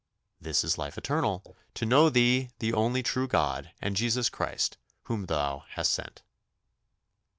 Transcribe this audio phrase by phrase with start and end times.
[0.41, 5.27] "This is life eternal, to know thee the only true God, and Jesus Christ, whom
[5.27, 6.23] thou hast sent."